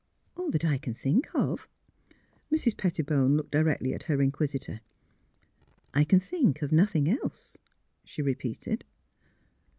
"''All 0.35 0.51
that 0.53 0.65
I 0.65 0.79
think 0.79 1.27
of." 1.35 1.67
Mrs. 2.51 2.73
Pettiborne 2.75 3.35
looked 3.37 3.51
directly 3.51 3.93
at 3.93 4.01
her 4.09 4.17
inquisi 4.17 4.59
tor." 4.59 4.79
I 5.93 6.03
can 6.05 6.19
think 6.19 6.63
of 6.63 6.71
nothing 6.71 7.07
else," 7.07 7.55
she 8.03 8.23
re 8.23 8.33
peated. 8.33 8.81